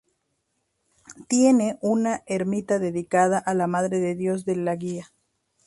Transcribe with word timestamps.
Tiene 1.27 1.77
una 1.79 2.23
ermita 2.25 2.79
dedicada 2.79 3.37
a 3.37 3.53
la 3.53 3.67
Madre 3.67 3.99
de 3.99 4.15
Dios 4.15 4.45
de 4.45 4.55
la 4.55 4.75
Guía. 4.75 5.11